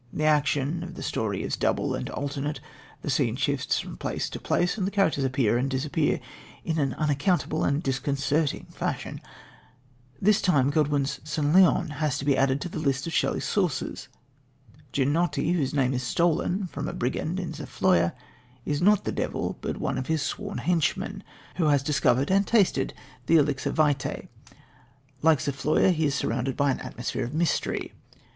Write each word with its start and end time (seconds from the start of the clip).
The 0.11 0.23
action 0.23 0.81
of 0.81 0.95
the 0.95 1.03
story 1.03 1.43
is 1.43 1.55
double 1.55 1.93
and 1.93 2.09
alternate, 2.09 2.59
the 3.03 3.09
scene 3.11 3.35
shifts 3.35 3.79
from 3.79 3.97
place 3.97 4.31
to 4.31 4.39
place, 4.39 4.75
and 4.75 4.87
the 4.87 4.89
characters 4.89 5.23
appear 5.23 5.59
and 5.59 5.69
disappear 5.69 6.19
in 6.65 6.79
an 6.79 6.95
unaccountable 6.95 7.63
and 7.63 7.83
disconcerting 7.83 8.65
fashion. 8.71 9.21
This 10.19 10.41
time 10.41 10.71
Godwin's 10.71 11.19
St. 11.23 11.53
Leon 11.53 11.89
has 12.01 12.17
to 12.17 12.25
be 12.25 12.35
added 12.35 12.61
to 12.61 12.67
the 12.69 12.79
list 12.79 13.05
of 13.05 13.13
Shelley's 13.13 13.45
sources. 13.45 14.07
Ginotti, 14.91 15.51
whose 15.53 15.71
name 15.71 15.93
is 15.93 16.01
stolen 16.01 16.65
from 16.65 16.87
a 16.87 16.93
brigand 16.93 17.39
in 17.39 17.53
Zofloya, 17.53 18.13
is 18.65 18.81
not 18.81 19.03
the 19.03 19.11
devil 19.11 19.59
but 19.61 19.77
one 19.77 19.99
of 19.99 20.07
his 20.07 20.23
sworn 20.23 20.57
henchmen, 20.57 21.23
who 21.57 21.65
has 21.65 21.83
discovered 21.83 22.31
and 22.31 22.47
tasted 22.47 22.95
the 23.27 23.35
elixir 23.37 23.69
vitae. 23.69 24.29
Like 25.21 25.41
Zofloya, 25.41 25.91
he 25.91 26.07
is 26.07 26.15
surrounded 26.15 26.57
by 26.57 26.71
an 26.71 26.79
atmosphere 26.79 27.23
of 27.23 27.35
mystery. 27.35 27.93